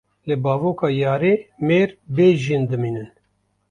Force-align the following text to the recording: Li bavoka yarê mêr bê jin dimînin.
Li 0.27 0.35
bavoka 0.43 0.87
yarê 1.01 1.33
mêr 1.67 1.89
bê 2.15 2.27
jin 2.43 2.63
dimînin. 2.69 3.09